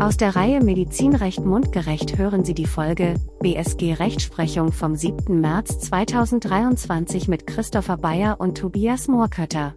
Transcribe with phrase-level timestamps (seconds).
[0.00, 5.40] Aus der Reihe Medizinrecht mundgerecht hören Sie die Folge BSG Rechtsprechung vom 7.
[5.40, 9.74] März 2023 mit Christopher Bayer und Tobias Moorkötter.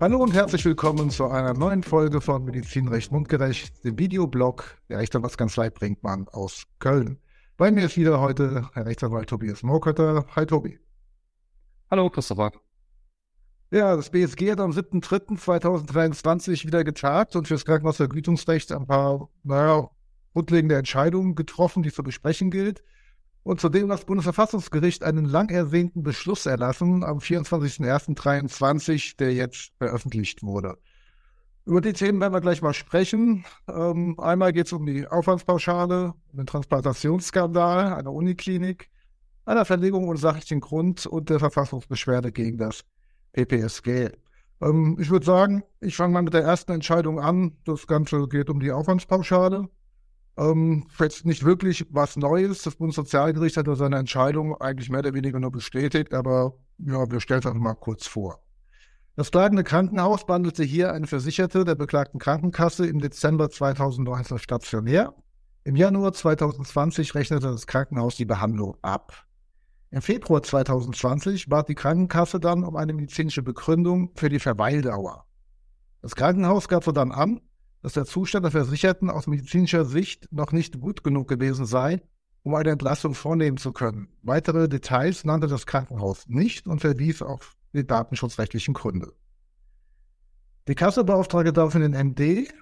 [0.00, 5.68] Hallo und herzlich willkommen zu einer neuen Folge von Medizinrecht mundgerecht, dem Videoblog der Rechtsanwaltskanzlei
[5.68, 7.18] Brinkmann aus Köln.
[7.58, 10.24] Bei mir ist wieder heute Herr Rechtsanwalt Tobias Moorkötter.
[10.36, 10.78] Hi Tobi.
[11.90, 12.50] Hallo Christopher.
[13.70, 19.90] Ja, das BSG hat am 7.3.2023 wieder getagt und für das Krankenhausvergütungsrecht ein paar, naja,
[20.32, 22.82] grundlegende Entscheidungen getroffen, die zu besprechen gilt.
[23.42, 30.42] Und zudem hat das Bundesverfassungsgericht einen lang ersehnten Beschluss erlassen am 24.01.2023, der jetzt veröffentlicht
[30.42, 30.78] wurde.
[31.66, 33.44] Über die Themen werden wir gleich mal sprechen.
[33.68, 38.88] Ähm, einmal geht es um die Aufwandspauschale, den Transplantationsskandal einer Uniklinik,
[39.44, 42.86] einer Verlegung ohne sachlichen Grund und der Verfassungsbeschwerde gegen das
[43.32, 44.10] PPSG.
[44.60, 47.56] Ähm, ich würde sagen, ich fange mal mit der ersten Entscheidung an.
[47.64, 49.68] Das Ganze geht um die Aufwandspauschale.
[50.36, 52.62] Ähm, jetzt nicht wirklich was Neues.
[52.62, 57.40] Das Bundessozialgericht hat seine Entscheidung eigentlich mehr oder weniger nur bestätigt, aber ja, wir stellen
[57.40, 58.40] es einfach mal kurz vor.
[59.16, 65.12] Das klagende Krankenhaus behandelte hier eine Versicherte der beklagten Krankenkasse im Dezember 2019 stationär.
[65.64, 69.26] Im Januar 2020 rechnete das Krankenhaus die Behandlung ab.
[69.90, 75.24] Im Februar 2020 bat die Krankenkasse dann um eine medizinische Begründung für die Verweildauer.
[76.02, 77.40] Das Krankenhaus gab so dann an,
[77.82, 82.02] dass der Zustand der Versicherten aus medizinischer Sicht noch nicht gut genug gewesen sei,
[82.42, 84.08] um eine Entlassung vornehmen zu können.
[84.22, 89.12] Weitere Details nannte das Krankenhaus nicht und verwies auf die datenschutzrechtlichen Gründe.
[90.66, 92.52] Die Kasse beauftragte daraufhin den MD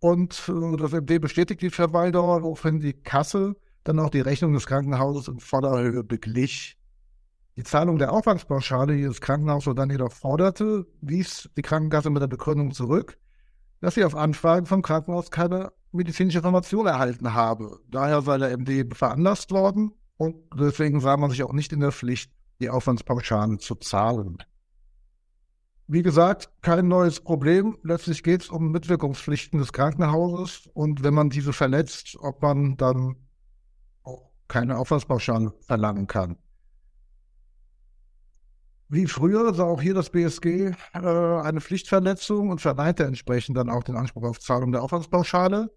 [0.00, 3.56] und äh, das MD bestätigt die Verweildauer, woraufhin die Kasse
[3.88, 6.76] dann auch die Rechnung des Krankenhauses in voller Höhe beglich.
[7.56, 12.20] Die Zahlung der Aufwandspauschale, die das Krankenhaus so dann jedoch forderte, wies die Krankenkasse mit
[12.20, 13.18] der Begründung zurück,
[13.80, 17.80] dass sie auf Anfragen vom Krankenhaus keine medizinische Information erhalten habe.
[17.88, 21.92] Daher sei der MD veranlasst worden und deswegen sah man sich auch nicht in der
[21.92, 22.30] Pflicht,
[22.60, 24.38] die Aufwandspauschale zu zahlen.
[25.88, 27.78] Wie gesagt, kein neues Problem.
[27.84, 33.16] Letztlich geht es um Mitwirkungspflichten des Krankenhauses und wenn man diese verletzt, ob man dann
[34.48, 36.36] keine Aufwandspauschale verlangen kann.
[38.88, 43.82] Wie früher sah auch hier das BSG äh, eine Pflichtverletzung und verneinte entsprechend dann auch
[43.82, 45.70] den Anspruch auf Zahlung der Aufwandspauschale.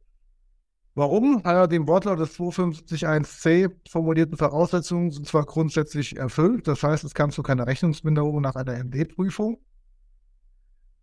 [0.93, 1.41] Warum?
[1.43, 7.31] Naja, dem Wortlaut des 251c formulierten Voraussetzungen sind zwar grundsätzlich erfüllt, das heißt, es kam
[7.31, 9.59] zu keiner Rechnungsminderung nach einer MD-Prüfung,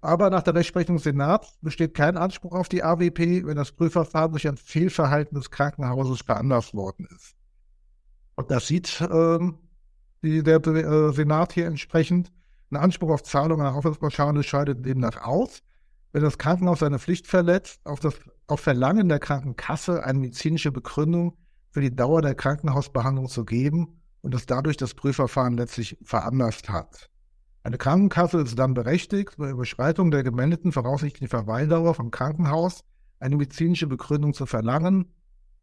[0.00, 4.46] aber nach der Rechtsprechung Senats besteht kein Anspruch auf die AWP, wenn das Prüfverfahren durch
[4.46, 7.34] ein Fehlverhalten des Krankenhauses veranlasst worden ist.
[8.36, 9.58] Und das sieht ähm,
[10.22, 12.32] die, der äh, Senat hier entsprechend.
[12.70, 15.62] Ein Anspruch auf Zahlung einer Aufwandspauschale scheidet demnach aus,
[16.12, 18.14] wenn das Krankenhaus seine Pflicht verletzt, auf das
[18.46, 21.36] auf Verlangen der Krankenkasse eine medizinische Begründung
[21.70, 27.10] für die Dauer der Krankenhausbehandlung zu geben und es dadurch das Prüfverfahren letztlich veranlasst hat.
[27.62, 32.84] Eine Krankenkasse ist dann berechtigt, bei Überschreitung der gemeldeten voraussichtlichen Verweildauer vom Krankenhaus
[33.18, 35.12] eine medizinische Begründung zu verlangen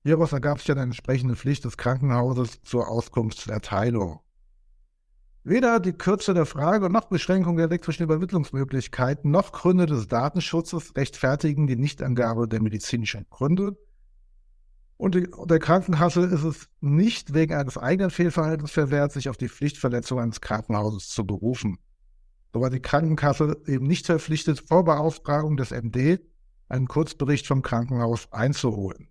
[0.03, 4.19] Hieraus ergab sich eine entsprechende Pflicht des Krankenhauses zur Auskunftserteilung.
[5.45, 11.67] Weder die Kürze der Frage noch Beschränkung der elektrischen Übermittlungsmöglichkeiten noch Gründe des Datenschutzes rechtfertigen
[11.67, 13.77] die Nichtangabe der medizinischen Gründe.
[14.97, 19.49] Und die, der Krankenkasse ist es nicht wegen eines eigenen Fehlverhaltens verwehrt, sich auf die
[19.49, 21.77] Pflichtverletzung eines Krankenhauses zu berufen.
[22.53, 26.19] So war die Krankenkasse eben nicht verpflichtet, vor Beauftragung des MD
[26.69, 29.09] einen Kurzbericht vom Krankenhaus einzuholen.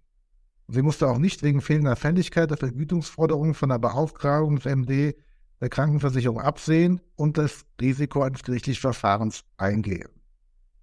[0.68, 5.14] Sie musste auch nicht wegen fehlender Fälligkeit der Vergütungsforderungen von der Beauftragung des MD
[5.60, 10.08] der Krankenversicherung absehen und das Risiko eines gerichtlichen Verfahrens eingehen.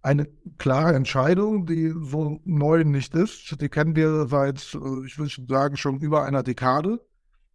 [0.02, 5.34] Eine klare Entscheidung, die so neu nicht ist, die kennen wir seit, äh, ich würde
[5.50, 7.06] sagen, schon über einer Dekade.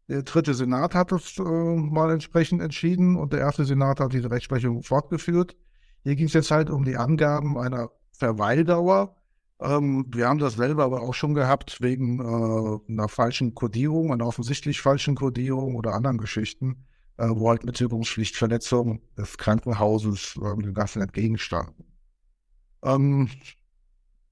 [0.09, 4.31] Der dritte Senat hat das äh, mal entsprechend entschieden und der erste Senat hat diese
[4.31, 5.57] Rechtsprechung fortgeführt.
[6.03, 9.17] Hier ging es jetzt halt um die Angaben einer Verweildauer
[9.61, 14.27] ähm, wir haben das selber aber auch schon gehabt wegen äh, einer falschen Kodierung, einer
[14.27, 16.85] offensichtlich falschen Kodierung oder anderen Geschichten,
[17.17, 21.85] äh, wo halt Mitwirkungspflichtverletzungen des Krankenhauses äh, dem Ganzen entgegenstanden.
[22.83, 23.31] Ähm,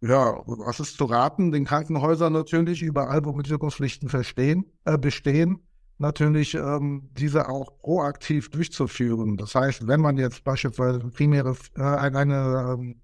[0.01, 1.53] ja, was ist zu raten?
[1.53, 5.61] Den Krankenhäusern natürlich überall, wo Mitwirkungspflichten verstehen, äh, bestehen,
[5.99, 9.37] natürlich ähm, diese auch proaktiv durchzuführen.
[9.37, 13.02] Das heißt, wenn man jetzt beispielsweise primäre äh, eine ähm,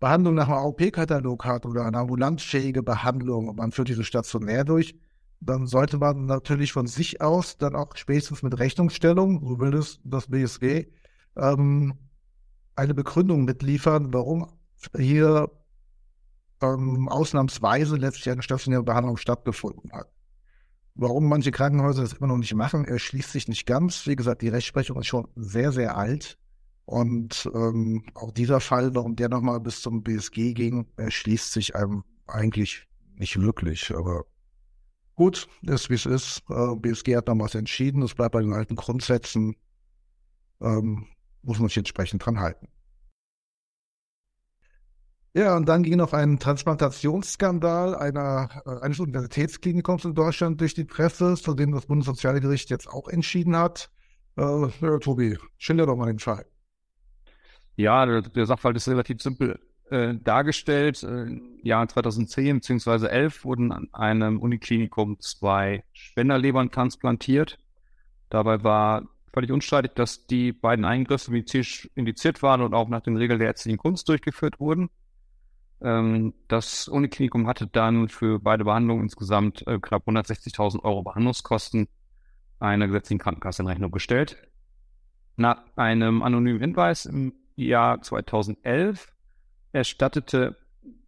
[0.00, 4.94] Behandlung nach dem AOP-Katalog hat oder eine ambulanzfähige Behandlung und man führt diese stationär durch,
[5.40, 10.00] dann sollte man natürlich von sich aus dann auch spätestens mit Rechnungsstellung, so will es
[10.04, 10.86] das BSG,
[11.36, 11.94] ähm,
[12.76, 14.46] eine Begründung mitliefern, warum
[14.96, 15.50] hier
[16.62, 20.08] ähm, ausnahmsweise letztlich eine stationäre Behandlung stattgefunden hat.
[20.94, 24.06] Warum manche Krankenhäuser das immer noch nicht machen, erschließt sich nicht ganz.
[24.06, 26.38] Wie gesagt, die Rechtsprechung ist schon sehr, sehr alt.
[26.88, 32.02] Und ähm, auch dieser Fall, warum der nochmal bis zum BSG ging, erschließt sich einem
[32.26, 33.94] eigentlich nicht wirklich.
[33.94, 34.24] Aber
[35.14, 36.42] gut, ist wie es ist.
[36.48, 38.00] Äh, BSG hat noch was entschieden.
[38.00, 39.54] Es bleibt bei den alten Grundsätzen.
[40.62, 41.08] Ähm,
[41.42, 42.68] muss man sich entsprechend dran halten.
[45.34, 50.84] Ja, und dann ging noch ein Transplantationsskandal einer, äh, eines Universitätsklinikums in Deutschland durch die
[50.84, 53.90] Presse, zu dem das Bundessozialgericht jetzt auch entschieden hat.
[54.36, 54.68] Äh,
[55.00, 56.46] Tobi, schilder doch mal den Fall.
[57.78, 59.60] Ja, der, Sachverhalt ist relativ simpel
[59.90, 61.04] äh, dargestellt.
[61.04, 62.80] Äh, Im Jahr 2010 bzw.
[62.80, 67.56] 2011 wurden an einem Uniklinikum zwei Spenderlebern transplantiert.
[68.30, 73.16] Dabei war völlig unstreitig, dass die beiden Eingriffe medizinisch indiziert waren und auch nach den
[73.16, 74.90] Regeln der ärztlichen Kunst durchgeführt wurden.
[75.80, 81.86] Ähm, das Uniklinikum hatte dann für beide Behandlungen insgesamt äh, knapp 160.000 Euro Behandlungskosten
[82.58, 84.36] einer gesetzlichen Krankenkasse in Rechnung gestellt.
[85.36, 87.34] Nach einem anonymen Hinweis im
[87.66, 89.12] Jahr 2011
[89.72, 90.56] erstattete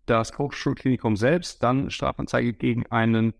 [0.06, 3.34] das Hochschulklinikum selbst dann Strafanzeige gegen einen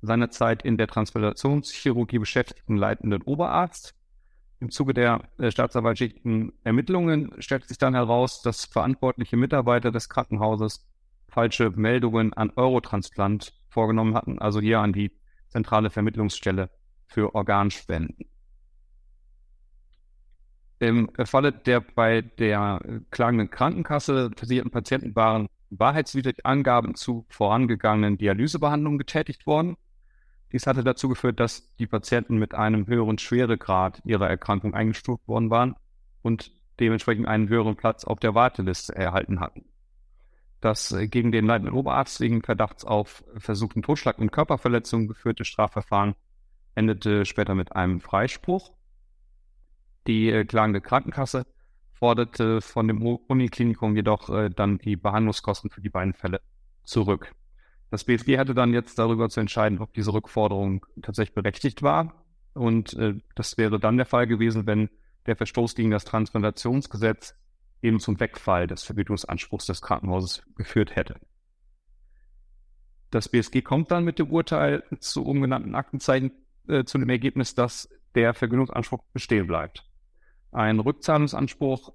[0.00, 3.94] seinerzeit in der Transplantationschirurgie beschäftigten leitenden Oberarzt.
[4.60, 10.86] Im Zuge der äh, staatsanwaltlichen Ermittlungen stellt sich dann heraus, dass verantwortliche Mitarbeiter des Krankenhauses
[11.28, 15.12] falsche Meldungen an Eurotransplant vorgenommen hatten, also hier an die
[15.48, 16.70] zentrale Vermittlungsstelle
[17.06, 18.26] für Organspenden.
[20.78, 22.80] Im Falle der bei der
[23.10, 29.76] klagenden Krankenkasse versicherten Patienten waren wahrheitswidrig Angaben zu vorangegangenen Dialysebehandlungen getätigt worden.
[30.52, 35.50] Dies hatte dazu geführt, dass die Patienten mit einem höheren Schweregrad ihrer Erkrankung eingestuft worden
[35.50, 35.76] waren
[36.22, 39.64] und dementsprechend einen höheren Platz auf der Warteliste erhalten hatten.
[40.60, 46.14] Das äh, gegen den leitenden Oberarzt wegen Verdachts auf versuchten Totschlag und Körperverletzung geführte Strafverfahren
[46.74, 48.72] endete später mit einem Freispruch.
[50.06, 51.46] Die äh, klagende Krankenkasse
[51.92, 56.40] forderte von dem Uniklinikum jedoch äh, dann die Behandlungskosten für die beiden Fälle
[56.84, 57.32] zurück.
[57.90, 62.24] Das BSG hatte dann jetzt darüber zu entscheiden, ob diese Rückforderung tatsächlich berechtigt war.
[62.54, 64.90] Und äh, das wäre dann der Fall gewesen, wenn
[65.26, 67.34] der Verstoß gegen das Transplantationsgesetz
[67.82, 71.16] eben zum Wegfall des Vergütungsanspruchs des Krankenhauses geführt hätte.
[73.10, 76.32] Das BSG kommt dann mit dem Urteil zu umgenannten Aktenzeichen
[76.68, 79.84] äh, zu dem Ergebnis, dass der Vergütungsanspruch bestehen bleibt.
[80.56, 81.92] Ein Rückzahlungsanspruch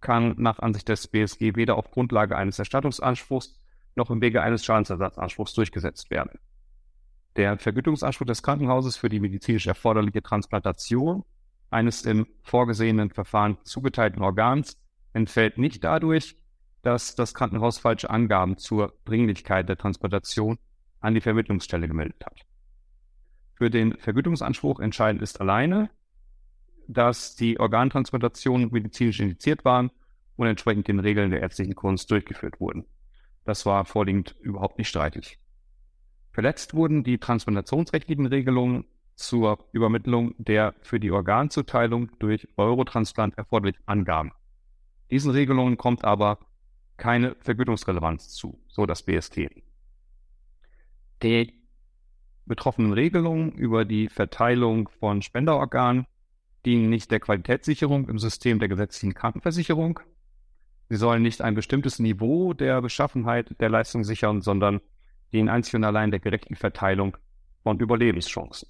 [0.00, 3.58] kann nach Ansicht des BSG weder auf Grundlage eines Erstattungsanspruchs
[3.96, 6.38] noch im Wege eines Schadensersatzanspruchs durchgesetzt werden.
[7.34, 11.24] Der Vergütungsanspruch des Krankenhauses für die medizinisch erforderliche Transplantation
[11.70, 14.78] eines im vorgesehenen Verfahren zugeteilten Organs
[15.12, 16.36] entfällt nicht dadurch,
[16.82, 20.60] dass das Krankenhaus falsche Angaben zur Dringlichkeit der Transplantation
[21.00, 22.42] an die Vermittlungsstelle gemeldet hat.
[23.56, 25.90] Für den Vergütungsanspruch entscheidend ist alleine,
[26.88, 29.90] dass die Organtransplantationen medizinisch indiziert waren
[30.36, 32.84] und entsprechend den Regeln der ärztlichen Kunst durchgeführt wurden.
[33.44, 35.38] Das war vorliegend überhaupt nicht streitig.
[36.32, 38.84] Verletzt wurden die transplantationsrechtlichen Regelungen
[39.16, 44.32] zur Übermittlung der für die Organzuteilung durch Eurotransplant erforderlichen Angaben.
[45.10, 46.38] Diesen Regelungen kommt aber
[46.96, 49.50] keine Vergütungsrelevanz zu, so das BST.
[51.22, 51.54] Die
[52.46, 56.06] betroffenen Regelungen über die Verteilung von Spenderorganen
[56.68, 60.00] dienen nicht der Qualitätssicherung im System der gesetzlichen Krankenversicherung,
[60.90, 64.80] Sie sollen nicht ein bestimmtes Niveau der Beschaffenheit der Leistung sichern, sondern
[65.32, 67.16] den einzig und allein der gerechten Verteilung
[67.62, 68.68] von Überlebenschancen.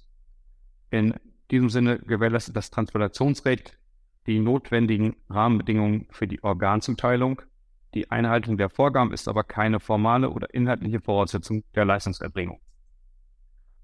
[0.89, 1.13] In
[1.49, 3.77] diesem Sinne gewährleistet das Transplantationsrecht
[4.27, 7.41] die notwendigen Rahmenbedingungen für die Organzuteilung.
[7.93, 12.59] Die Einhaltung der Vorgaben ist aber keine formale oder inhaltliche Voraussetzung der Leistungserbringung.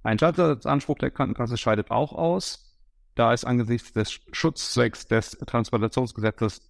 [0.03, 2.64] Ein Schadensersatzanspruch der Krankenkasse scheidet auch aus,
[3.15, 6.61] da es angesichts des Schutzzwecks des Transplantationsgesetzes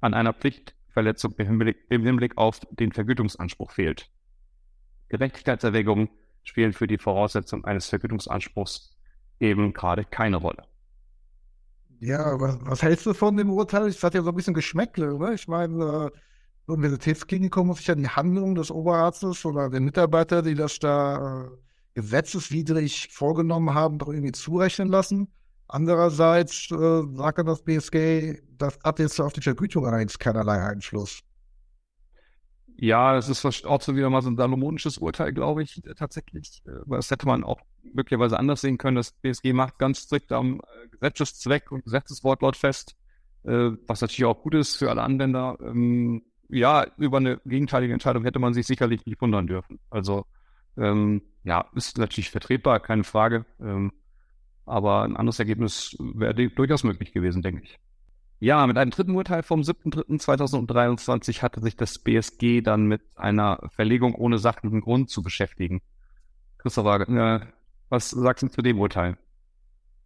[0.00, 4.10] an einer Pflicht Verletzung im Hinblick, im Hinblick auf den Vergütungsanspruch fehlt.
[5.08, 6.08] Gerechtigkeitserwägungen
[6.42, 8.96] spielen für die Voraussetzung eines Vergütungsanspruchs
[9.38, 10.64] eben gerade keine Rolle.
[12.00, 13.88] Ja, was, was hältst du von dem Urteil?
[13.88, 15.34] Es hat ja so ein bisschen Geschmäckle, oder?
[15.34, 20.54] Ich meine, äh, Universitätsklinikum muss sich ja die Handlung des Oberarztes oder der Mitarbeiter, die
[20.54, 21.48] das da äh,
[21.94, 25.28] gesetzeswidrig vorgenommen haben, doch irgendwie zurechnen lassen.
[25.72, 31.20] Andererseits äh, sagt dann das BSG, das hat jetzt auf die Vergütung eigentlich keinerlei Einfluss.
[32.76, 36.62] Ja, das ist auch so wieder mal so ein salomonisches Urteil, glaube ich, tatsächlich.
[36.66, 38.96] Äh, das hätte man auch möglicherweise anders sehen können.
[38.96, 42.96] Das BSG macht ganz strikt am äh, Gesetzeszweck und Gesetzeswortlaut fest,
[43.44, 45.56] äh, was natürlich auch gut ist für alle Anwender.
[45.60, 49.78] Ähm, ja, über eine gegenteilige Entscheidung hätte man sich sicherlich nicht wundern dürfen.
[49.88, 50.26] Also
[50.76, 53.46] ähm, ja, ist natürlich vertretbar, keine Frage.
[54.70, 57.80] Aber ein anderes Ergebnis wäre durchaus möglich gewesen, denke ich.
[58.38, 64.14] Ja, mit einem dritten Urteil vom 7.3.2023 hatte sich das BSG dann mit einer Verlegung
[64.14, 65.82] ohne sachlichen Grund zu beschäftigen.
[66.58, 67.40] Christopher, äh,
[67.88, 69.18] was sagst du zu dem Urteil?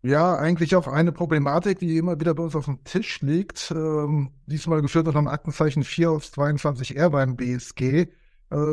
[0.00, 3.70] Ja, eigentlich auch eine Problematik, die immer wieder bei uns auf dem Tisch liegt.
[3.70, 7.82] Ähm, diesmal geführt unter dem Aktenzeichen 4 aus 22R beim BSG.
[7.82, 8.08] Äh,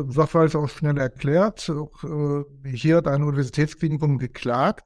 [0.07, 1.69] Sachverhalt auch schnell erklärt.
[1.69, 4.85] Auch, äh, hier hat ein Universitätsklinikum geklagt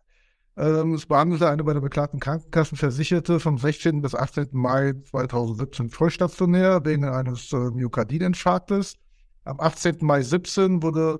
[0.56, 4.02] es behandelte eine bei der beklagten Krankenkassenversicherte vom 16.
[4.02, 4.50] bis 18.
[4.52, 8.96] Mai 2017 vollstationär wegen eines äh, Myokardinfarktes.
[9.44, 9.98] Am 18.
[10.00, 11.20] Mai 17 wurde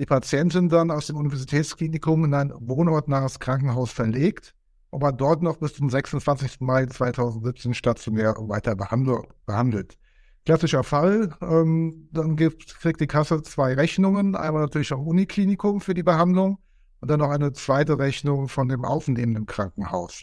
[0.00, 4.52] die Patientin dann aus dem Universitätsklinikum in ein wohnortnahes Krankenhaus verlegt
[4.90, 6.60] und war dort noch bis zum 26.
[6.60, 9.96] Mai 2017 stationär weiter behandelt.
[10.44, 15.94] Klassischer Fall, ähm, dann gibt, kriegt die Kasse zwei Rechnungen, einmal natürlich am Uniklinikum für
[15.94, 16.58] die Behandlung
[17.02, 20.22] und dann noch eine zweite Rechnung von dem aufnehmenden Krankenhaus.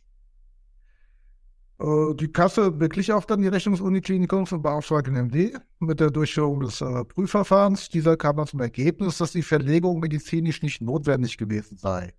[1.78, 6.00] Äh, die Kasse beglich auch dann die Rechnung des Uniklinikums und beauftragte den MD mit
[6.00, 7.90] der Durchführung des äh, Prüfverfahrens.
[7.90, 12.14] Dieser kam dann zum Ergebnis, dass die Verlegung medizinisch nicht notwendig gewesen sei.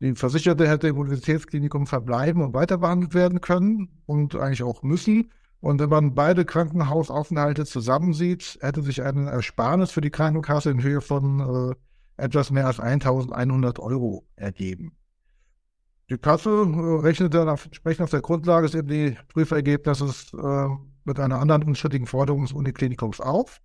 [0.00, 5.30] Die Versicherte hätte im Universitätsklinikum verbleiben und weiter behandelt werden können und eigentlich auch müssen.
[5.60, 11.00] Und wenn man beide Krankenhausaufenthalte zusammensieht, hätte sich eine Ersparnis für die Krankenkasse in Höhe
[11.00, 11.74] von äh,
[12.16, 14.96] etwas mehr als 1100 Euro ergeben.
[16.08, 20.68] Die Kasse äh, rechnete dann entsprechend auf der Grundlage des die Prüfergebnisses äh,
[21.04, 23.60] mit einer anderen unstrittigen Forderung des Uniklinikums auf.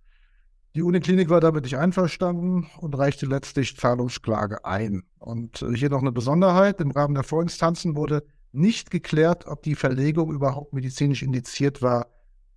[0.74, 5.02] Die Uniklinik war damit nicht einverstanden und reichte letztlich Zahlungsklage ein.
[5.18, 6.80] Und äh, hier noch eine Besonderheit.
[6.80, 12.08] Im Rahmen der Vorinstanzen wurde nicht geklärt, ob die Verlegung überhaupt medizinisch indiziert war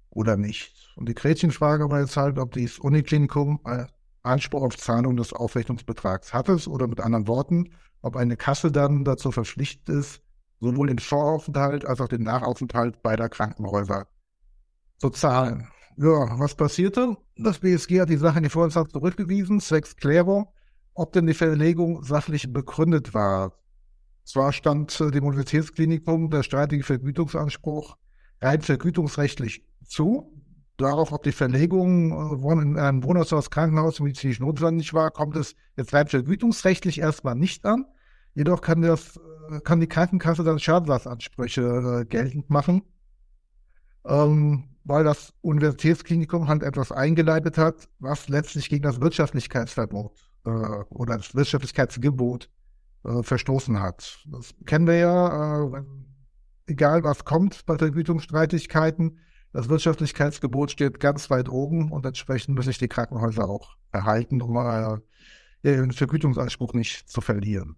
[0.09, 0.93] oder nicht.
[0.95, 3.85] Und die Gretchenfrage war jetzt halt, ob das Uniklinikum äh,
[4.25, 9.03] Anspruch auf Zahlung des Aufrechnungsbetrags hat es oder mit anderen Worten, ob eine Kasse dann
[9.03, 10.21] dazu verpflichtet ist,
[10.59, 14.07] sowohl den Voraufenthalt als auch den Nachaufenthalt beider Krankenhäuser
[14.97, 15.67] zu zahlen.
[15.97, 17.15] Ja, was passierte?
[17.37, 20.47] Das BSG hat die Sache in die Vorinstanz zurückgewiesen, zwecks Klärung,
[20.93, 23.53] ob denn die Verlegung sachlich begründet war.
[24.23, 27.95] Zwar stand dem Universitätsklinikum der streitige Vergütungsanspruch
[28.41, 30.34] rein vergütungsrechtlich zu,
[30.77, 35.93] darauf, ob die Verlegung äh, in einem Wohnhaus Krankenhaus medizinisch notwendig war, kommt es jetzt
[35.93, 37.85] rein vergütungsrechtlich erstmal nicht an.
[38.33, 39.17] Jedoch kann, das,
[39.51, 42.83] äh, kann die Krankenkasse dann Schadensersatzansprüche äh, geltend machen,
[44.05, 50.11] ähm, weil das Universitätsklinikum halt etwas eingeleitet hat, was letztlich gegen das Wirtschaftlichkeitsverbot
[50.45, 52.49] äh, oder das Wirtschaftlichkeitsgebot
[53.05, 54.19] äh, verstoßen hat.
[54.31, 56.05] Das kennen wir ja, äh, wenn,
[56.67, 59.19] egal was kommt bei Vergütungsstreitigkeiten,
[59.55, 64.57] das Wirtschaftlichkeitsgebot steht ganz weit oben und entsprechend müssen sich die Krankenhäuser auch erhalten, um
[64.57, 64.97] äh,
[65.63, 67.77] ihren Vergütungsanspruch nicht zu verlieren.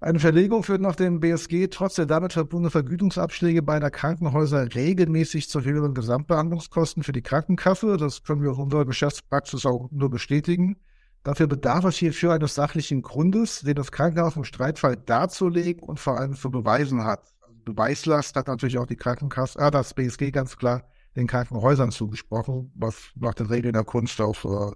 [0.00, 5.60] Eine Verlegung führt nach dem BSG trotz der damit verbundenen Vergütungsabschläge beider Krankenhäuser regelmäßig zu
[5.60, 7.98] höheren Gesamtbehandlungskosten für die Krankenkasse.
[7.98, 10.76] Das können wir aus unserer Geschäftspraxis auch nur bestätigen.
[11.22, 16.18] Dafür bedarf es hierfür eines sachlichen Grundes, den das Krankenhaus im Streitfall darzulegen und vor
[16.18, 17.37] allem zu beweisen hat.
[17.72, 20.84] Beweislast hat natürlich auch die Krankenkasse, ah, das BSG ganz klar
[21.16, 24.74] den Krankenhäusern zugesprochen, was nach den Regeln der Kunst auch äh,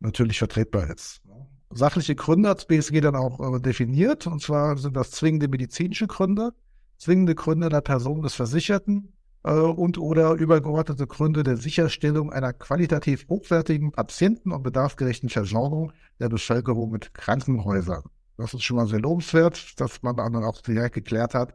[0.00, 1.22] natürlich vertretbar ist.
[1.70, 6.06] Sachliche Gründe hat das BSG dann auch äh, definiert, und zwar sind das zwingende medizinische
[6.06, 6.52] Gründe,
[6.98, 9.12] zwingende Gründe der Person des Versicherten
[9.44, 16.28] äh, und oder übergeordnete Gründe der Sicherstellung einer qualitativ hochwertigen Patienten- und bedarfsgerechten Versorgung der
[16.28, 18.04] Bevölkerung mit Krankenhäusern.
[18.36, 21.54] Das ist schon mal sehr lobenswert, dass man dann auch direkt geklärt hat,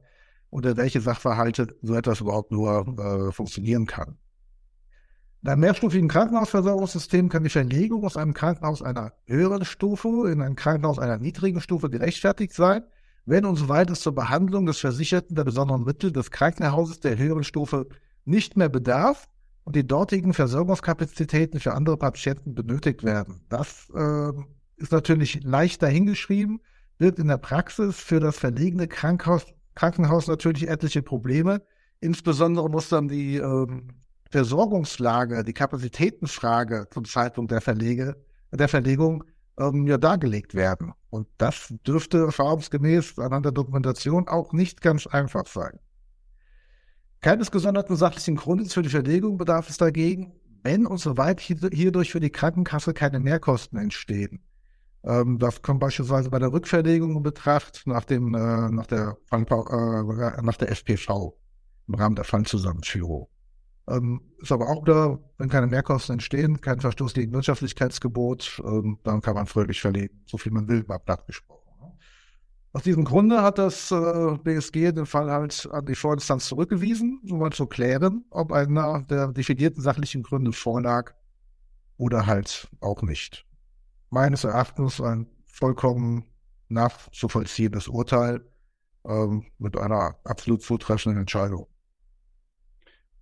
[0.50, 4.18] unter welche Sachverhalte so etwas überhaupt nur äh, funktionieren kann.
[5.42, 10.58] In einem mehrstufigen Krankenhausversorgungssystem kann die Verlegung aus einem Krankenhaus einer höheren Stufe in ein
[10.58, 12.84] Krankenhaus einer niedrigen Stufe gerechtfertigt sein,
[13.26, 17.44] wenn und soweit es zur Behandlung des Versicherten der besonderen Mittel des Krankenhauses der höheren
[17.46, 17.88] Stufe
[18.26, 19.30] nicht mehr bedarf
[19.64, 23.42] und die dortigen Versorgungskapazitäten für andere Patienten benötigt werden.
[23.50, 24.32] Das äh,
[24.76, 26.60] ist natürlich leicht dahingeschrieben,
[26.98, 29.46] wird in der Praxis für das verlegene Krankenhaus
[29.80, 31.62] Krankenhaus natürlich etliche Probleme.
[32.02, 33.88] Insbesondere muss dann die ähm,
[34.30, 38.18] Versorgungslage, die Kapazitätenfrage zum Zeitpunkt der, Verlege,
[38.52, 39.24] der Verlegung
[39.58, 40.92] ähm, ja dargelegt werden.
[41.10, 45.80] Und das dürfte erfahrungsgemäß anhand der Dokumentation auch nicht ganz einfach sein.
[47.22, 52.20] Keines gesonderten sachlichen Grundes für die Verlegung bedarf es dagegen, wenn und soweit hierdurch für
[52.20, 54.42] die Krankenkasse keine Mehrkosten entstehen.
[55.04, 60.42] Ähm, das kommt beispielsweise bei der Rückverlegung in Betracht nach dem, äh, nach der, äh,
[60.42, 61.38] nach der FPV
[61.88, 63.28] im Rahmen der Fallzusammenführung.
[63.90, 69.22] Ähm, ist aber auch da, wenn keine Mehrkosten entstehen, kein Verstoß gegen Wirtschaftlichkeitsgebot, ähm, dann
[69.22, 71.72] kann man fröhlich verlegen, so viel man will, mal platt gesprochen.
[71.82, 71.92] Ne?
[72.74, 77.40] Aus diesem Grunde hat das äh, BSG den Fall halt an die Vorinstanz zurückgewiesen, um
[77.40, 81.14] mal zu klären, ob einer der definierten sachlichen Gründe vorlag
[81.98, 83.49] oder halt auch nicht.
[84.10, 86.26] Meines Erachtens ein vollkommen
[86.70, 88.46] nachzuvollziehendes Urteil
[89.06, 91.68] ähm, mit einer absolut zutreffenden Entscheidung.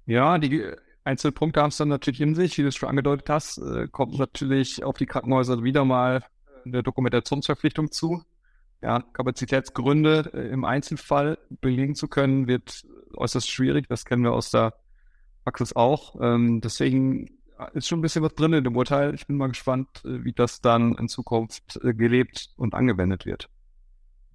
[0.06, 0.64] Ja, die
[1.04, 4.18] Einzelpunkte haben es dann natürlich in sich, wie du es schon angedeutet hast, äh, kommt
[4.18, 6.24] natürlich auf die Krankenhäuser wieder mal
[6.66, 8.24] eine Dokumentationsverpflichtung zu.
[8.82, 13.88] Ja, Kapazitätsgründe äh, im Einzelfall belegen zu können, wird äußerst schwierig.
[13.88, 14.74] Das kennen wir aus der
[15.44, 16.16] Praxis auch.
[16.22, 17.37] Ähm, deswegen
[17.74, 19.14] ist schon ein bisschen was drin in dem Urteil.
[19.14, 23.50] Ich bin mal gespannt, äh, wie das dann in Zukunft äh, gelebt und angewendet wird.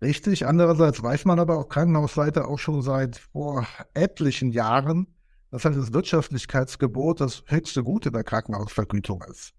[0.00, 0.46] Richtig.
[0.46, 5.06] Andererseits weiß man aber auch Krankenhausseite auch schon seit vor etlichen Jahren,
[5.50, 9.52] das heißt, das Wirtschaftlichkeitsgebot das höchste Gut in der Krankenhausvergütung ist.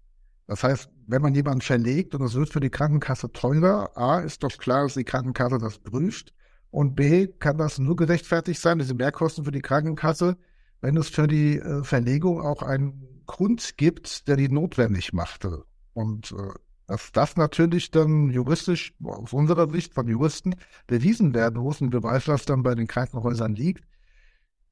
[0.46, 4.42] Das heißt, wenn man jemanden verlegt und es wird für die Krankenkasse teurer, A, ist
[4.42, 6.34] doch klar, dass die Krankenkasse das prüft
[6.70, 10.36] und B, kann das nur gerechtfertigt sein, diese Mehrkosten für die Krankenkasse,
[10.84, 15.64] wenn es für die äh, Verlegung auch einen Grund gibt, der die notwendig machte.
[15.94, 16.52] Und äh,
[16.86, 22.50] dass das natürlich dann juristisch, aus unserer Sicht von Juristen, bewiesen werden muss und Beweislast
[22.50, 23.86] dann bei den Krankenhäusern liegt,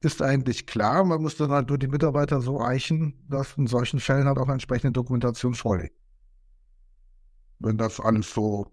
[0.01, 1.03] ist eigentlich klar.
[1.03, 4.49] Man muss dann halt nur die Mitarbeiter so eichen, dass in solchen Fällen halt auch
[4.49, 5.97] entsprechende Dokumentation vorliegt.
[7.57, 8.67] Wenn das alles so,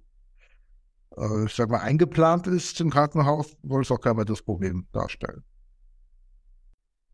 [1.17, 5.43] äh, ich sag mal, eingeplant ist im Krankenhaus, soll es auch kein weiteres Problem darstellen.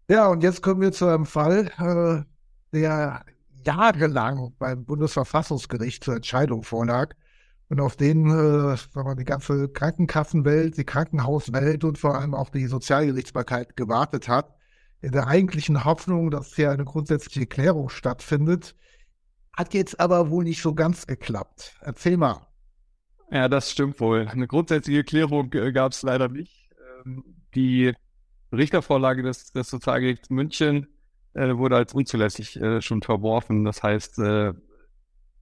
[0.08, 2.24] Ja, und jetzt kommen wir zu einem Fall, äh,
[2.72, 3.24] der
[3.64, 7.14] jahrelang beim Bundesverfassungsgericht zur Entscheidung vorlag
[7.68, 8.76] und auf den äh,
[9.16, 14.54] die ganze Krankenkassenwelt, die Krankenhauswelt und vor allem auch die Sozialgerichtsbarkeit gewartet hat,
[15.00, 18.76] in der eigentlichen Hoffnung, dass hier eine grundsätzliche Klärung stattfindet.
[19.56, 21.76] Hat jetzt aber wohl nicht so ganz geklappt.
[21.80, 22.46] Erzähl mal.
[23.32, 24.28] Ja, das stimmt wohl.
[24.28, 26.70] Eine grundsätzliche Klärung äh, gab es leider nicht.
[27.04, 27.24] Ähm,
[27.56, 27.94] die
[28.52, 30.88] Richtervorlage des, des Sozialgerichts München
[31.34, 33.64] äh, wurde als unzulässig äh, schon verworfen.
[33.64, 34.54] Das heißt, äh,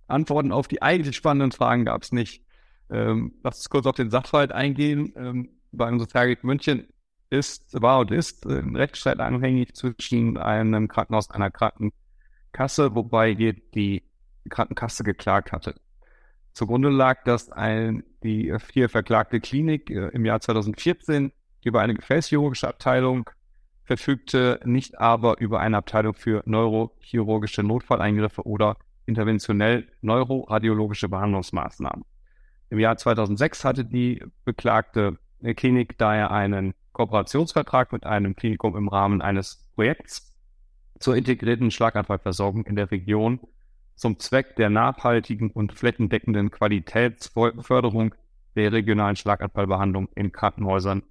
[0.07, 2.45] Antworten auf die eigentlich spannenden Fragen gab es nicht.
[2.91, 5.13] Ähm, lass uns kurz auf den Sachverhalt eingehen.
[5.17, 6.89] Ähm, beim Sozialgericht München
[7.31, 13.35] ist, war und ist äh, ein Rechtsstreit anhängig zwischen einem Krankenhaus und einer Krankenkasse, wobei
[13.35, 14.03] hier die
[14.49, 15.75] Krankenkasse geklagt hatte.
[16.53, 21.33] Zugrunde lag, dass ein, die vier verklagte Klinik äh, im Jahr 2014
[21.67, 23.31] über eine gefäßchirurgische Abteilung
[23.85, 32.05] verfügte, nicht aber über eine Abteilung für neurochirurgische Notfalleingriffe oder interventionell neuroradiologische Behandlungsmaßnahmen.
[32.71, 35.19] Im Jahr 2006 hatte die beklagte
[35.57, 40.33] Klinik daher einen Kooperationsvertrag mit einem Klinikum im Rahmen eines Projekts
[40.99, 43.41] zur integrierten Schlaganfallversorgung in der Region
[43.97, 48.15] zum Zweck der nachhaltigen und flächendeckenden Qualitätsförderung
[48.57, 51.03] der regionalen Schlaganfallbehandlung in Krankenhäusern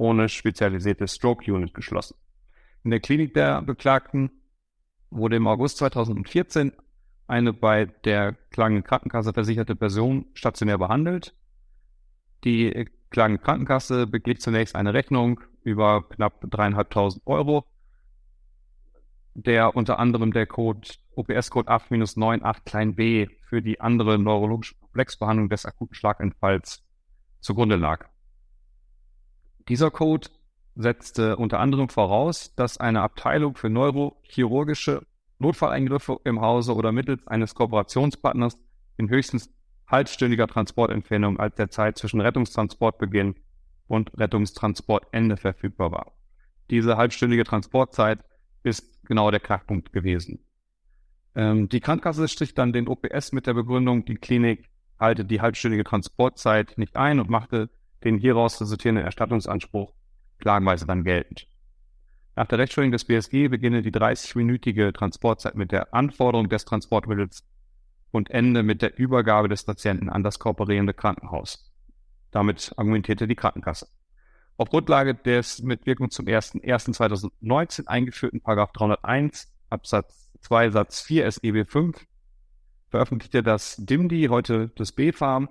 [0.00, 2.16] ohne spezialisierte Stroke Unit geschlossen.
[2.84, 4.30] In der Klinik der Beklagten
[5.10, 6.72] wurde im August 2014
[7.26, 11.34] eine bei der klagenden Krankenkasse versicherte Person stationär behandelt.
[12.44, 17.66] Die klagende Krankenkasse beglich zunächst eine Rechnung über knapp dreieinhalbtausend Euro,
[19.34, 25.66] der unter anderem der Code OPS-Code 8-98 klein b für die andere neurologische Komplexbehandlung des
[25.66, 26.82] akuten Schlaganfalls
[27.40, 28.08] zugrunde lag.
[29.70, 30.26] Dieser Code
[30.74, 35.06] setzte unter anderem voraus, dass eine Abteilung für neurochirurgische
[35.38, 38.58] Notfalleingriffe im Hause oder mittels eines Kooperationspartners
[38.96, 39.48] in höchstens
[39.86, 43.36] halbstündiger Transportentfernung als der Zeit zwischen Rettungstransportbeginn
[43.86, 46.12] und Rettungstransportende verfügbar war.
[46.68, 48.24] Diese halbstündige Transportzeit
[48.64, 50.44] ist genau der Knackpunkt gewesen.
[51.36, 55.84] Ähm, die Krankenkasse strich dann den OPS mit der Begründung, die Klinik halte die halbstündige
[55.84, 57.70] Transportzeit nicht ein und machte
[58.04, 59.92] den hieraus resultierenden Erstattungsanspruch
[60.38, 61.46] klagenweise dann geltend.
[62.36, 67.44] Nach der Rechtsprechung des BSG beginne die 30-minütige Transportzeit mit der Anforderung des Transportmittels
[68.12, 71.70] und ende mit der Übergabe des Patienten an das kooperierende Krankenhaus.
[72.30, 73.88] Damit argumentierte die Krankenkasse.
[74.56, 81.64] Auf Grundlage des mit Wirkung zum 01.01.2019 eingeführten Paragraph 301 Absatz 2 Satz 4 SGB
[81.64, 82.06] 5
[82.90, 85.48] veröffentlichte das DIMDI, heute das BfArM,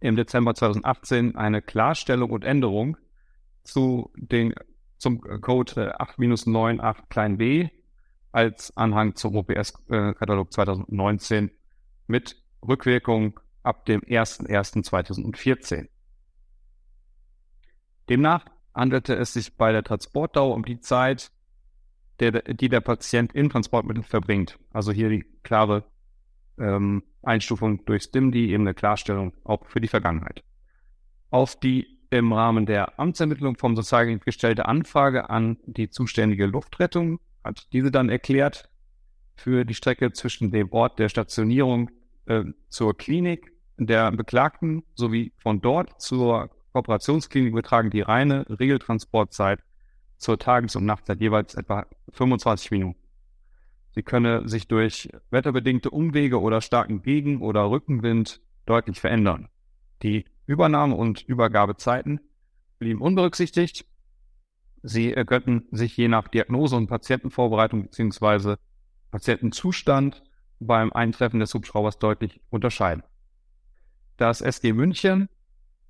[0.00, 2.96] im Dezember 2018 eine Klarstellung und Änderung
[3.64, 4.54] zu den
[4.98, 7.68] zum Code 8-98 klein b
[8.32, 11.50] als Anhang zum OPS-Katalog 2019
[12.06, 15.88] mit Rückwirkung ab dem 01.01.2014.
[18.08, 21.32] Demnach handelte es sich bei der Transportdauer um die Zeit,
[22.20, 24.58] der, die der Patient im Transportmittel verbringt.
[24.72, 25.84] Also hier die klare
[26.58, 30.42] ähm, Einstufung durch STIMD, eben eine Klarstellung auch für die Vergangenheit.
[31.30, 37.72] Auf die im Rahmen der Amtsermittlung vom Sozialgericht gestellte Anfrage an die zuständige Luftrettung hat
[37.72, 38.68] diese dann erklärt,
[39.36, 41.90] für die Strecke zwischen dem Ort der Stationierung
[42.26, 49.62] äh, zur Klinik der Beklagten sowie von dort zur Kooperationsklinik betragen die reine Regeltransportzeit
[50.16, 53.05] zur Tages- und Nachtzeit jeweils etwa 25 Minuten.
[53.96, 59.48] Sie könne sich durch wetterbedingte Umwege oder starken Gegen- oder Rückenwind deutlich verändern.
[60.02, 62.20] Die Übernahme- und Übergabezeiten
[62.78, 63.86] blieben unberücksichtigt.
[64.82, 68.56] Sie könnten sich je nach Diagnose und Patientenvorbereitung bzw.
[69.10, 70.22] Patientenzustand
[70.60, 73.02] beim Eintreffen des Hubschraubers deutlich unterscheiden.
[74.18, 75.30] Das SG München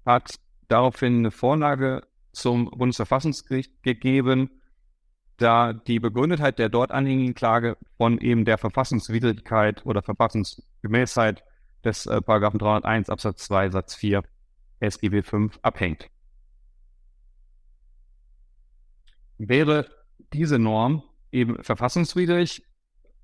[0.04, 0.38] hat
[0.68, 4.55] daraufhin eine Vorlage zum Bundesverfassungsgericht gegeben,
[5.36, 11.44] da die Begründetheit der dort anhängigen Klage von eben der Verfassungswidrigkeit oder Verfassungsgemäßheit
[11.84, 14.22] des äh, 301 Absatz 2 Satz 4
[14.80, 16.08] SGB 5 abhängt.
[19.38, 19.86] Wäre
[20.32, 22.64] diese Norm eben verfassungswidrig,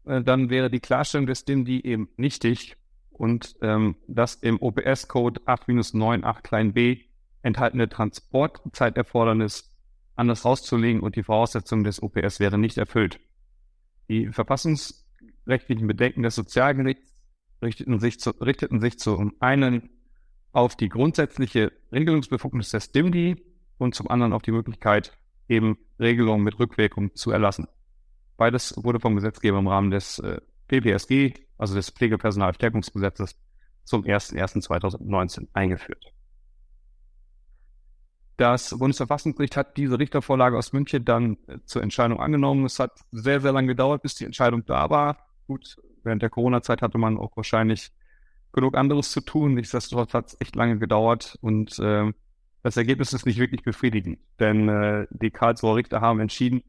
[0.04, 2.76] äh, dann wäre die Klarstellung des DIMDI eben nichtig
[3.10, 7.00] und ähm, das im OPS-Code 8-98 klein b
[7.42, 9.71] enthaltene Transportzeiterfordernis
[10.14, 13.20] anders rauszulegen und die Voraussetzungen des OPS wären nicht erfüllt.
[14.08, 17.12] Die verfassungsrechtlichen Bedenken des Sozialgerichts
[17.62, 19.90] richteten sich, zu, richteten sich zum einen
[20.52, 23.42] auf die grundsätzliche Regelungsbefugnis des DIMDI
[23.78, 25.16] und zum anderen auf die Möglichkeit,
[25.48, 27.66] eben Regelungen mit Rückwirkung zu erlassen.
[28.36, 33.36] Beides wurde vom Gesetzgeber im Rahmen des äh, PPSG, also des Pflegepersonalstärkungsgesetzes,
[33.84, 36.12] zum 01.01.2019 eingeführt.
[38.36, 42.64] Das Bundesverfassungsgericht hat diese Richtervorlage aus München dann äh, zur Entscheidung angenommen.
[42.64, 45.18] Es hat sehr, sehr lange gedauert, bis die Entscheidung da war.
[45.46, 47.92] Gut, während der Corona-Zeit hatte man auch wahrscheinlich
[48.52, 49.54] genug anderes zu tun.
[49.54, 52.12] Nichtsdestotrotz hat es echt lange gedauert und äh,
[52.62, 56.62] das Ergebnis ist nicht wirklich befriedigend, denn äh, die Karlsruher Richter haben entschieden,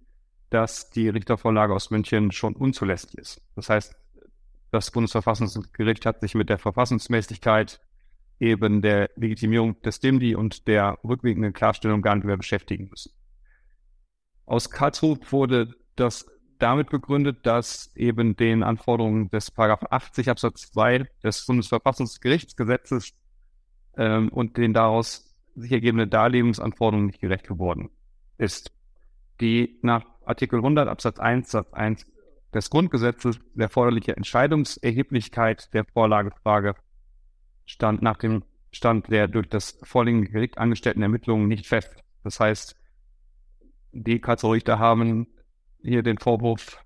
[0.49, 3.41] dass die Richtervorlage aus München schon unzulässig ist.
[3.55, 3.95] Das heißt,
[4.71, 7.79] das Bundesverfassungsgericht hat sich mit der Verfassungsmäßigkeit
[8.43, 13.13] eben der Legitimierung des DIMDI und der rückwirkenden Klarstellung gar nicht mehr beschäftigen müssen.
[14.45, 16.25] Aus Karlsruhe wurde das
[16.59, 23.13] damit begründet, dass eben den Anforderungen des Paragraph 80 Absatz 2 des Bundesverfassungsgerichtsgesetzes
[23.97, 27.91] ähm, und den daraus sich ergebenden Darlebensanforderungen nicht gerecht geworden
[28.37, 28.71] ist.
[29.39, 32.05] Die nach Artikel 100 Absatz 1 Satz 1
[32.53, 36.75] des Grundgesetzes der erforderliche Entscheidungserheblichkeit der Vorlagefrage
[37.65, 41.95] stand nach dem Stand der durch das vorliegende Gericht angestellten Ermittlungen nicht fest.
[42.23, 42.75] Das heißt,
[43.91, 45.27] die Karlsruher Richter haben
[45.83, 46.83] hier den Vorwurf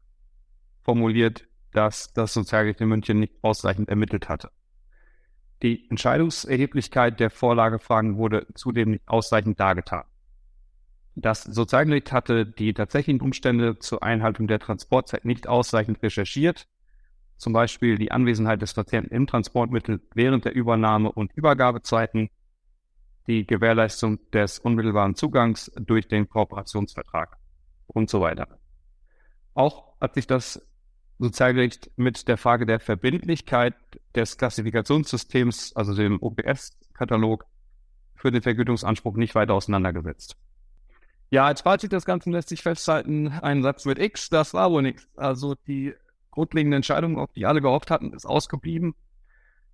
[0.84, 4.52] formuliert, dass das Sozialgericht in München nicht ausreichend ermittelt hatte.
[5.62, 10.04] Die Entscheidungserheblichkeit der Vorlagefragen wurde zudem nicht ausreichend dargetan.
[11.16, 16.68] Das Sozialgericht hatte die tatsächlichen Umstände zur Einhaltung der Transportzeit nicht ausreichend recherchiert,
[17.38, 22.30] zum Beispiel die Anwesenheit des Patienten im Transportmittel während der Übernahme und Übergabezeiten,
[23.28, 27.38] die Gewährleistung des unmittelbaren Zugangs durch den Kooperationsvertrag
[27.88, 28.48] und so weiter.
[29.54, 30.62] Auch hat sich das
[31.20, 33.76] Sozialgericht mit der Frage der Verbindlichkeit
[34.16, 37.46] des Klassifikationssystems, also dem OPS-Katalog,
[38.16, 40.38] für den Vergütungsanspruch nicht weiter auseinandergesetzt.
[41.30, 44.82] Ja, als Fazit des Ganzen lässt sich festhalten, ein Satz mit X, das war wohl
[44.82, 45.08] nichts.
[45.18, 45.94] Also die
[46.38, 48.94] grundlegende Entscheidung, auf die alle gehofft hatten, ist ausgeblieben,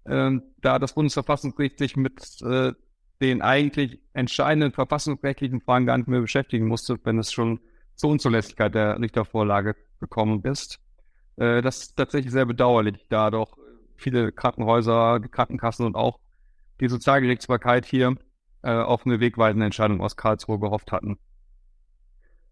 [0.06, 2.71] ähm, da das Bundesverfassungsgericht sich mit äh,
[3.19, 7.60] den eigentlich entscheidenden verfassungsrechtlichen Fragen gar nicht mehr beschäftigen musste, wenn es schon
[7.95, 10.80] zur Unzulässigkeit der Richtervorlage gekommen ist.
[11.36, 13.58] Äh, das ist tatsächlich sehr bedauerlich, da doch
[13.97, 16.19] viele Krankenhäuser, Krankenkassen und auch
[16.80, 18.15] die Sozialgerichtsbarkeit hier
[18.62, 21.19] äh, auf eine wegweisende Entscheidung aus Karlsruhe gehofft hatten.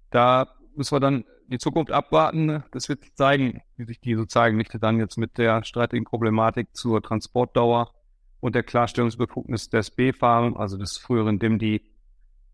[0.09, 2.63] Da müssen wir dann die Zukunft abwarten.
[2.71, 7.93] Das wird zeigen, wie sich die Sozialgerichte dann jetzt mit der streitigen Problematik zur Transportdauer
[8.39, 11.81] und der Klarstellungsbefugnis des B-Fahren, also des früheren DIMDI,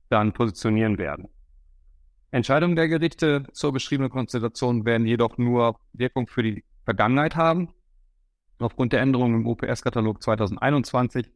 [0.09, 1.27] dann positionieren werden.
[2.31, 7.69] Entscheidungen der Gerichte zur beschriebenen Konstellation werden jedoch nur Wirkung für die Vergangenheit haben.
[8.59, 11.29] Aufgrund der Änderungen im OPS-Katalog 2021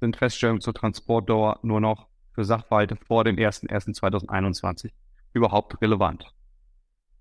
[0.00, 4.90] sind Feststellungen zur Transportdauer nur noch für Sachverhalte vor dem 01.01.2021
[5.36, 6.24] überhaupt relevant.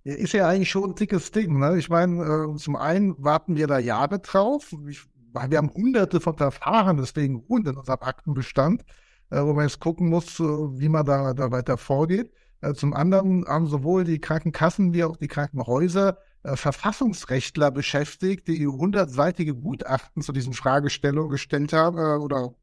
[0.05, 1.59] Ist ja eigentlich schon ein dickes Ding.
[1.59, 1.77] Ne?
[1.77, 4.73] Ich meine, äh, zum einen warten wir da Jahre drauf.
[4.87, 8.85] Ich, wir haben hunderte von Verfahren, deswegen ruhen in unserem Aktenbestand,
[9.31, 12.31] äh, wo man jetzt gucken muss, äh, wie man da, da weiter vorgeht.
[12.73, 20.23] Zum anderen haben sowohl die Krankenkassen wie auch die Krankenhäuser Verfassungsrechtler beschäftigt, die hundertseitige Gutachten
[20.23, 22.55] zu diesen Fragestellungen gestellt haben oder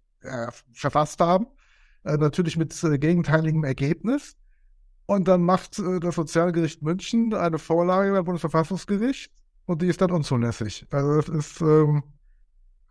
[0.73, 1.47] verfasst haben.
[2.03, 4.37] Natürlich mit gegenteiligem Ergebnis.
[5.07, 9.33] Und dann macht das Sozialgericht München eine Vorlage beim Bundesverfassungsgericht
[9.67, 10.87] und die ist dann unzulässig.
[10.91, 12.03] Also das ist ähm,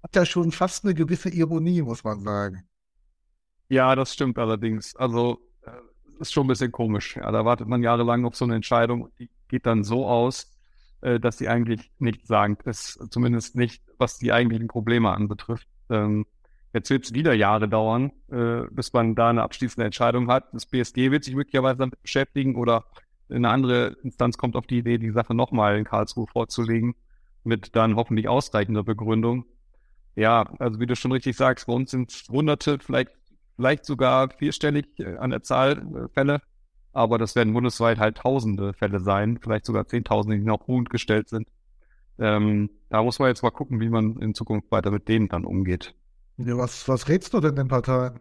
[0.03, 2.63] hat ja schon fast eine gewisse Ironie, muss man sagen.
[3.69, 4.95] Ja, das stimmt allerdings.
[4.95, 5.39] Also
[6.21, 7.17] ist schon ein bisschen komisch.
[7.17, 9.09] Ja, da wartet man jahrelang auf so eine Entscheidung.
[9.19, 10.51] Die geht dann so aus,
[11.01, 15.67] äh, dass sie eigentlich nicht sagt ist, zumindest nicht, was die eigentlichen Probleme anbetrifft.
[15.89, 16.25] Ähm,
[16.73, 20.45] jetzt wird es wieder Jahre dauern, äh, bis man da eine abschließende Entscheidung hat.
[20.53, 22.85] Das BSG wird sich möglicherweise damit beschäftigen oder
[23.29, 26.95] eine andere Instanz kommt auf die Idee, die Sache nochmal in Karlsruhe vorzulegen,
[27.43, 29.45] mit dann hoffentlich ausreichender Begründung.
[30.15, 33.11] Ja, also wie du schon richtig sagst, bei uns sind Hunderte, vielleicht
[33.61, 36.41] vielleicht sogar vierstellig äh, an der Zahl äh, Fälle.
[36.93, 41.29] Aber das werden bundesweit halt tausende Fälle sein, vielleicht sogar zehntausende, die noch ruhend gestellt
[41.29, 41.47] sind.
[42.19, 45.45] Ähm, da muss man jetzt mal gucken, wie man in Zukunft weiter mit denen dann
[45.45, 45.95] umgeht.
[46.37, 48.19] Ja, was, was rätst du denn den Parteien?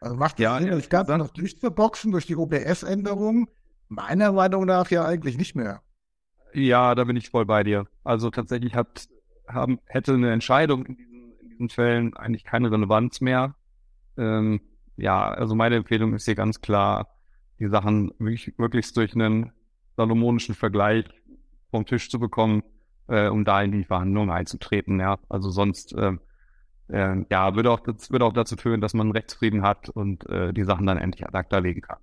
[0.00, 3.48] Also macht ja, Sinn, das Ganze noch durchzuboxen durch die OBS-Änderung?
[3.88, 5.82] Meiner Meinung nach ja eigentlich nicht mehr.
[6.52, 7.86] Ja, da bin ich voll bei dir.
[8.04, 9.08] Also tatsächlich hat,
[9.48, 13.54] haben, hätte eine Entscheidung in diesen, in diesen Fällen eigentlich keine Relevanz mehr.
[14.16, 14.60] Ähm,
[14.96, 17.08] ja, also meine Empfehlung ist hier ganz klar,
[17.58, 19.52] die Sachen möglichst durch einen
[19.96, 21.06] salomonischen Vergleich
[21.70, 22.62] vom Tisch zu bekommen,
[23.08, 25.00] äh, um da in die Verhandlungen einzutreten.
[25.00, 26.12] Ja, also sonst äh,
[26.88, 30.52] äh, ja würde auch das würde auch dazu führen, dass man Rechtsfrieden hat und äh,
[30.52, 31.98] die Sachen dann endlich ad acta legen kann.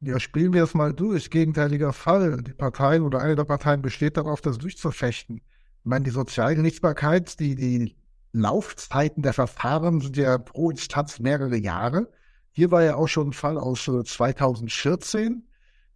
[0.00, 1.30] Ja, spielen wir es mal durch.
[1.30, 2.42] Gegenteiliger Fall.
[2.42, 5.36] Die Parteien oder eine der Parteien besteht darauf, das durchzufechten.
[5.36, 7.96] Ich meine, die Sozialgerichtsbarkeit, die, die
[8.32, 12.10] Laufzeiten der Verfahren sind ja pro Instanz mehrere Jahre.
[12.50, 15.46] Hier war ja auch schon ein Fall aus 2014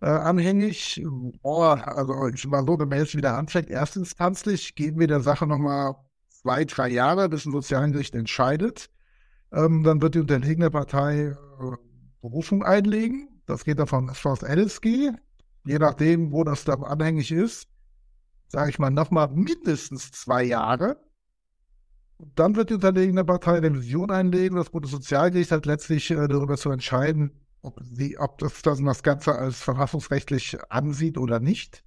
[0.01, 1.03] äh, anhängig.
[1.42, 5.47] Oh, also ich mal so, wenn man jetzt wieder anfängt, erstinstanzlich, geben wir der Sache
[5.47, 5.97] nochmal
[6.47, 8.89] zwei, drei Jahre, bis ein Sozialgericht entscheidet.
[9.53, 11.35] Ähm, dann wird die unterlegene Partei äh,
[12.23, 13.29] Berufung einlegen.
[13.47, 15.11] Das geht dann von Forst LSG.
[15.65, 17.69] Je nachdem, wo das dann anhängig ist,
[18.47, 21.01] sage ich mal, nochmal mindestens zwei Jahre.
[22.37, 24.57] Dann wird die unterlegene Partei eine Vision einlegen.
[24.57, 27.33] Das Bundessozialgericht hat letztlich äh, darüber zu entscheiden,
[27.63, 31.83] ob, sie, ob das, das, das Ganze als verfassungsrechtlich ansieht oder nicht.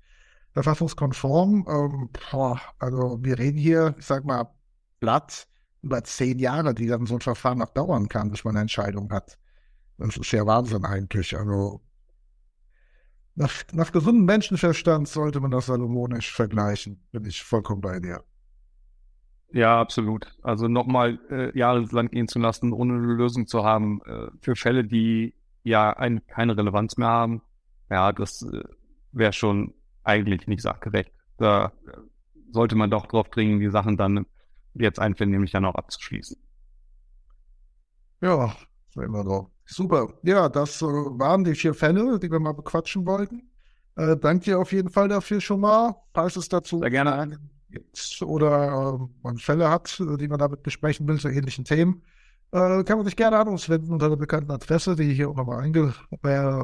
[0.53, 4.49] Verfassungskonform, ähm, boah, also wir reden hier, ich sag mal,
[4.99, 5.47] platt
[5.81, 9.11] über zehn Jahre, die dann so ein Verfahren noch dauern kann, bis man eine Entscheidung
[9.11, 9.37] hat.
[9.97, 11.37] Das ist ja Wahnsinn eigentlich.
[11.37, 11.81] Also
[13.35, 18.23] nach, nach gesundem Menschenverstand sollte man das salomonisch vergleichen, bin ich vollkommen bei dir.
[19.51, 20.27] Ja, absolut.
[20.43, 24.27] Also nochmal äh, Jahre ins Land gehen zu lassen, ohne eine Lösung zu haben, äh,
[24.41, 25.33] für Fälle, die
[25.63, 27.41] ja ein, keine Relevanz mehr haben,
[27.89, 28.63] ja, das äh,
[29.11, 29.73] wäre schon
[30.09, 31.11] eigentlich nicht sachgerecht.
[31.37, 31.71] Da
[32.51, 34.25] sollte man doch drauf dringen, die Sachen dann
[34.73, 36.37] jetzt einvernehmlich dann auch abzuschließen.
[38.21, 38.53] Ja,
[38.95, 39.51] immer so.
[39.65, 40.13] Super.
[40.23, 43.49] Ja, das äh, waren die vier Fälle, die wir mal bequatschen wollten.
[43.95, 45.95] Äh, danke dir auf jeden Fall dafür schon mal.
[46.13, 51.07] Falls es dazu Sehr gerne gibt oder äh, man Fälle hat, die man damit besprechen
[51.07, 52.01] will zu ähnlichen Themen,
[52.51, 55.35] äh, kann man sich gerne an uns wenden unter der bekannten Adresse, die hier auch
[55.35, 55.93] nochmal einge
[56.23, 56.63] äh,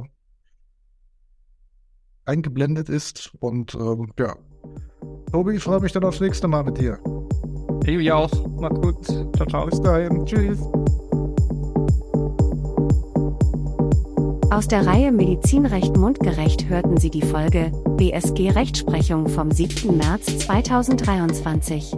[2.25, 3.31] eingeblendet ist.
[3.39, 4.35] Und ähm, ja,
[5.31, 6.99] Tobi, ich freue mich dann aufs nächste Mal mit dir.
[7.85, 8.31] Ich auch.
[8.59, 9.05] Mach's gut.
[9.35, 9.65] Ciao, ciao.
[9.65, 10.25] Bis dahin.
[10.25, 10.59] Tschüss.
[14.51, 19.97] Aus der Reihe Medizinrecht mundgerecht hörten Sie die Folge BSG Rechtsprechung vom 7.
[19.97, 21.93] März 2023.